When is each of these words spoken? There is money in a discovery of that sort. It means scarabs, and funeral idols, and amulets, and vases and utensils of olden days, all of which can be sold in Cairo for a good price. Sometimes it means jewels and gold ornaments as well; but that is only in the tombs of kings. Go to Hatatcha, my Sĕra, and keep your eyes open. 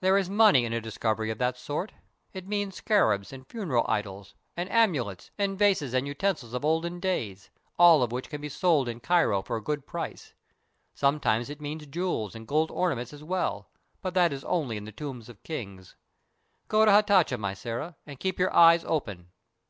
There 0.00 0.18
is 0.18 0.28
money 0.28 0.66
in 0.66 0.74
a 0.74 0.82
discovery 0.82 1.30
of 1.30 1.38
that 1.38 1.56
sort. 1.56 1.92
It 2.34 2.46
means 2.46 2.76
scarabs, 2.76 3.32
and 3.32 3.46
funeral 3.48 3.86
idols, 3.88 4.34
and 4.54 4.70
amulets, 4.70 5.30
and 5.38 5.58
vases 5.58 5.94
and 5.94 6.06
utensils 6.06 6.52
of 6.52 6.62
olden 6.62 7.00
days, 7.00 7.48
all 7.78 8.02
of 8.02 8.12
which 8.12 8.28
can 8.28 8.42
be 8.42 8.50
sold 8.50 8.86
in 8.86 9.00
Cairo 9.00 9.40
for 9.40 9.56
a 9.56 9.62
good 9.62 9.86
price. 9.86 10.34
Sometimes 10.92 11.48
it 11.48 11.62
means 11.62 11.86
jewels 11.86 12.34
and 12.34 12.46
gold 12.46 12.70
ornaments 12.70 13.14
as 13.14 13.24
well; 13.24 13.70
but 14.02 14.12
that 14.12 14.30
is 14.30 14.44
only 14.44 14.76
in 14.76 14.84
the 14.84 14.92
tombs 14.92 15.30
of 15.30 15.42
kings. 15.42 15.96
Go 16.68 16.84
to 16.84 16.90
Hatatcha, 16.92 17.38
my 17.38 17.54
Sĕra, 17.54 17.94
and 18.06 18.20
keep 18.20 18.38
your 18.38 18.54
eyes 18.54 18.84
open. 18.84 19.28